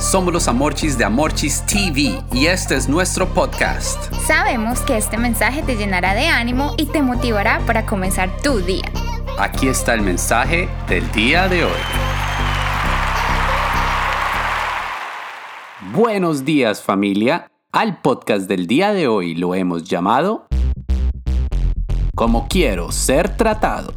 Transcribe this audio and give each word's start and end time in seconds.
Somos 0.00 0.32
los 0.32 0.48
Amorchis 0.48 0.96
de 0.96 1.04
Amorchis 1.04 1.62
TV 1.66 2.18
y 2.32 2.46
este 2.46 2.74
es 2.74 2.88
nuestro 2.88 3.28
podcast. 3.34 4.10
Sabemos 4.26 4.80
que 4.80 4.96
este 4.96 5.18
mensaje 5.18 5.62
te 5.62 5.76
llenará 5.76 6.14
de 6.14 6.26
ánimo 6.26 6.72
y 6.78 6.86
te 6.86 7.02
motivará 7.02 7.60
para 7.66 7.84
comenzar 7.84 8.34
tu 8.42 8.60
día. 8.60 8.90
Aquí 9.38 9.68
está 9.68 9.92
el 9.92 10.00
mensaje 10.00 10.70
del 10.88 11.08
día 11.12 11.48
de 11.48 11.64
hoy. 11.64 11.80
Buenos 15.92 16.46
días 16.46 16.82
familia. 16.82 17.46
Al 17.70 18.00
podcast 18.00 18.48
del 18.48 18.66
día 18.66 18.94
de 18.94 19.06
hoy 19.06 19.34
lo 19.34 19.54
hemos 19.54 19.84
llamado 19.84 20.46
Como 22.14 22.48
quiero 22.48 22.90
ser 22.90 23.36
tratado. 23.36 23.92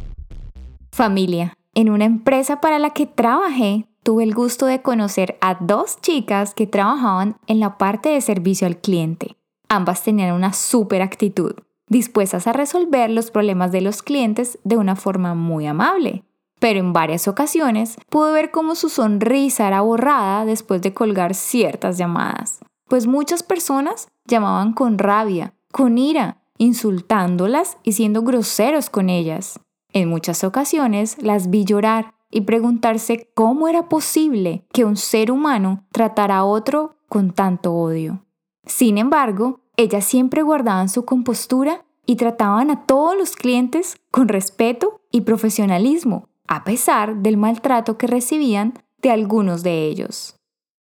Familia, 0.92 1.54
en 1.72 1.88
una 1.88 2.04
empresa 2.04 2.60
para 2.60 2.78
la 2.78 2.90
que 2.90 3.06
trabajé, 3.06 3.86
tuve 4.04 4.22
el 4.22 4.34
gusto 4.34 4.66
de 4.66 4.82
conocer 4.82 5.36
a 5.40 5.56
dos 5.56 6.00
chicas 6.00 6.54
que 6.54 6.68
trabajaban 6.68 7.36
en 7.48 7.58
la 7.58 7.78
parte 7.78 8.10
de 8.10 8.20
servicio 8.20 8.66
al 8.66 8.76
cliente. 8.76 9.36
Ambas 9.68 10.04
tenían 10.04 10.34
una 10.34 10.52
súper 10.52 11.02
actitud, 11.02 11.54
dispuestas 11.88 12.46
a 12.46 12.52
resolver 12.52 13.10
los 13.10 13.30
problemas 13.30 13.72
de 13.72 13.80
los 13.80 14.02
clientes 14.02 14.58
de 14.62 14.76
una 14.76 14.94
forma 14.94 15.34
muy 15.34 15.66
amable. 15.66 16.22
Pero 16.60 16.78
en 16.78 16.92
varias 16.92 17.26
ocasiones 17.26 17.96
pude 18.10 18.32
ver 18.32 18.50
cómo 18.50 18.74
su 18.74 18.90
sonrisa 18.90 19.66
era 19.66 19.80
borrada 19.80 20.44
después 20.44 20.82
de 20.82 20.94
colgar 20.94 21.34
ciertas 21.34 21.98
llamadas, 21.98 22.60
pues 22.88 23.06
muchas 23.06 23.42
personas 23.42 24.08
llamaban 24.26 24.74
con 24.74 24.98
rabia, 24.98 25.54
con 25.72 25.98
ira, 25.98 26.42
insultándolas 26.58 27.78
y 27.82 27.92
siendo 27.92 28.22
groseros 28.22 28.90
con 28.90 29.08
ellas. 29.08 29.58
En 29.92 30.08
muchas 30.08 30.44
ocasiones 30.44 31.16
las 31.22 31.50
vi 31.50 31.64
llorar 31.64 32.14
y 32.34 32.40
preguntarse 32.40 33.30
cómo 33.34 33.68
era 33.68 33.88
posible 33.88 34.66
que 34.72 34.84
un 34.84 34.96
ser 34.96 35.30
humano 35.30 35.84
tratara 35.92 36.38
a 36.38 36.44
otro 36.44 36.96
con 37.08 37.30
tanto 37.30 37.72
odio. 37.72 38.24
Sin 38.66 38.98
embargo, 38.98 39.60
ellas 39.76 40.04
siempre 40.04 40.42
guardaban 40.42 40.88
su 40.88 41.04
compostura 41.04 41.84
y 42.06 42.16
trataban 42.16 42.70
a 42.70 42.86
todos 42.86 43.16
los 43.16 43.36
clientes 43.36 43.96
con 44.10 44.26
respeto 44.26 45.00
y 45.12 45.20
profesionalismo, 45.20 46.28
a 46.48 46.64
pesar 46.64 47.18
del 47.18 47.36
maltrato 47.36 47.96
que 47.96 48.08
recibían 48.08 48.74
de 49.00 49.10
algunos 49.10 49.62
de 49.62 49.86
ellos. 49.86 50.34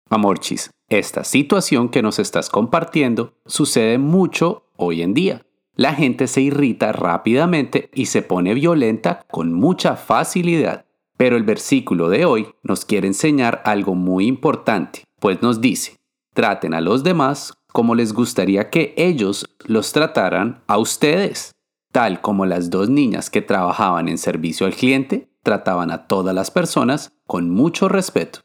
Amorchis, 0.08 0.70
esta 0.88 1.22
situación 1.22 1.90
que 1.90 2.02
nos 2.02 2.18
estás 2.18 2.48
compartiendo 2.48 3.34
sucede 3.44 3.98
mucho 3.98 4.64
hoy 4.76 5.02
en 5.02 5.12
día 5.12 5.42
la 5.74 5.94
gente 5.94 6.26
se 6.26 6.42
irrita 6.42 6.92
rápidamente 6.92 7.88
y 7.94 8.06
se 8.06 8.22
pone 8.22 8.52
violenta 8.54 9.24
con 9.30 9.52
mucha 9.52 9.96
facilidad. 9.96 10.84
Pero 11.22 11.36
el 11.36 11.44
versículo 11.44 12.08
de 12.08 12.24
hoy 12.24 12.48
nos 12.64 12.84
quiere 12.84 13.06
enseñar 13.06 13.62
algo 13.64 13.94
muy 13.94 14.26
importante, 14.26 15.04
pues 15.20 15.40
nos 15.40 15.60
dice, 15.60 16.00
traten 16.34 16.74
a 16.74 16.80
los 16.80 17.04
demás 17.04 17.54
como 17.68 17.94
les 17.94 18.12
gustaría 18.12 18.70
que 18.70 18.92
ellos 18.96 19.48
los 19.64 19.92
trataran 19.92 20.64
a 20.66 20.78
ustedes, 20.78 21.52
tal 21.92 22.20
como 22.20 22.44
las 22.44 22.70
dos 22.70 22.88
niñas 22.88 23.30
que 23.30 23.40
trabajaban 23.40 24.08
en 24.08 24.18
servicio 24.18 24.66
al 24.66 24.74
cliente 24.74 25.30
trataban 25.44 25.92
a 25.92 26.08
todas 26.08 26.34
las 26.34 26.50
personas 26.50 27.12
con 27.28 27.50
mucho 27.50 27.88
respeto. 27.88 28.40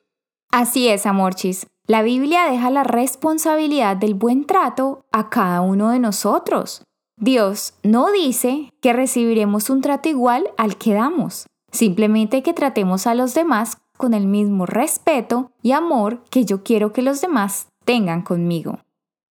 Así 0.51 0.87
es, 0.87 1.07
Amorchis. 1.07 1.65
La 1.87 2.03
Biblia 2.03 2.43
deja 2.47 2.69
la 2.69 2.83
responsabilidad 2.83 3.97
del 3.97 4.13
buen 4.13 4.45
trato 4.45 5.07
a 5.11 5.31
cada 5.31 5.61
uno 5.61 5.89
de 5.89 5.97
nosotros. 5.97 6.83
Dios 7.19 7.73
no 7.81 8.11
dice 8.11 8.69
que 8.83 8.93
recibiremos 8.93 9.71
un 9.71 9.81
trato 9.81 10.09
igual 10.09 10.51
al 10.57 10.77
que 10.77 10.93
damos, 10.93 11.47
simplemente 11.71 12.43
que 12.43 12.53
tratemos 12.53 13.07
a 13.07 13.15
los 13.15 13.33
demás 13.33 13.77
con 13.97 14.13
el 14.13 14.27
mismo 14.27 14.65
respeto 14.65 15.51
y 15.61 15.71
amor 15.71 16.23
que 16.29 16.45
yo 16.45 16.63
quiero 16.63 16.93
que 16.93 17.01
los 17.01 17.21
demás 17.21 17.67
tengan 17.83 18.21
conmigo. 18.21 18.79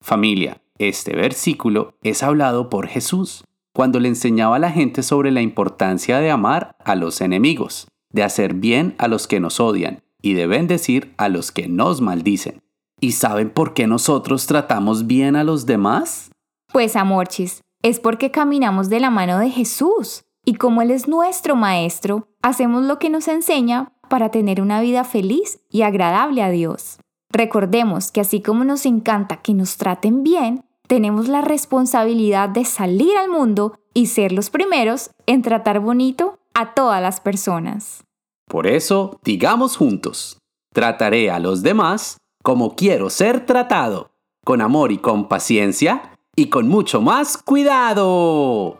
Familia, 0.01 0.61
este 0.79 1.15
versículo 1.15 1.93
es 2.03 2.23
hablado 2.23 2.69
por 2.69 2.87
Jesús 2.87 3.43
cuando 3.73 3.99
le 3.99 4.09
enseñaba 4.09 4.55
a 4.55 4.59
la 4.59 4.71
gente 4.71 5.03
sobre 5.03 5.31
la 5.31 5.41
importancia 5.41 6.17
de 6.17 6.31
amar 6.31 6.75
a 6.83 6.95
los 6.95 7.21
enemigos, 7.21 7.87
de 8.11 8.23
hacer 8.23 8.55
bien 8.55 8.95
a 8.97 9.07
los 9.07 9.27
que 9.27 9.39
nos 9.39 9.59
odian 9.59 10.01
y 10.21 10.33
de 10.33 10.47
bendecir 10.47 11.13
a 11.17 11.29
los 11.29 11.51
que 11.51 11.67
nos 11.67 12.01
maldicen. 12.01 12.63
¿Y 12.99 13.11
saben 13.11 13.51
por 13.51 13.75
qué 13.75 13.85
nosotros 13.85 14.47
tratamos 14.47 15.05
bien 15.05 15.35
a 15.35 15.43
los 15.43 15.67
demás? 15.67 16.31
Pues 16.71 16.95
amorchis, 16.95 17.61
es 17.83 17.99
porque 17.99 18.31
caminamos 18.31 18.89
de 18.89 18.99
la 18.99 19.11
mano 19.11 19.37
de 19.37 19.51
Jesús 19.51 20.23
y 20.47 20.53
como 20.53 20.81
Él 20.81 20.91
es 20.91 21.09
nuestro 21.09 21.57
Maestro, 21.57 22.29
hacemos 22.41 22.85
lo 22.85 22.99
que 22.99 23.09
nos 23.09 23.27
enseña 23.27 23.91
para 24.07 24.31
tener 24.31 24.61
una 24.61 24.79
vida 24.79 25.03
feliz 25.03 25.59
y 25.69 25.81
agradable 25.81 26.41
a 26.41 26.49
Dios. 26.49 26.99
Recordemos 27.29 28.13
que 28.13 28.21
así 28.21 28.41
como 28.41 28.63
nos 28.63 28.85
encanta 28.85 29.41
que 29.41 29.53
nos 29.53 29.75
traten 29.75 30.23
bien, 30.23 30.63
tenemos 30.87 31.27
la 31.27 31.41
responsabilidad 31.41 32.47
de 32.47 32.63
salir 32.63 33.17
al 33.17 33.29
mundo 33.29 33.77
y 33.93 34.05
ser 34.05 34.31
los 34.31 34.49
primeros 34.49 35.11
en 35.25 35.41
tratar 35.41 35.81
bonito 35.81 36.39
a 36.53 36.73
todas 36.73 37.01
las 37.01 37.19
personas. 37.19 38.05
Por 38.47 38.67
eso, 38.67 39.19
digamos 39.25 39.75
juntos, 39.75 40.39
trataré 40.73 41.29
a 41.29 41.39
los 41.39 41.61
demás 41.61 42.19
como 42.41 42.77
quiero 42.77 43.09
ser 43.09 43.45
tratado, 43.45 44.11
con 44.45 44.61
amor 44.61 44.93
y 44.93 44.99
con 44.99 45.27
paciencia, 45.27 46.17
y 46.37 46.47
con 46.47 46.69
mucho 46.69 47.01
más 47.01 47.37
cuidado. 47.37 48.79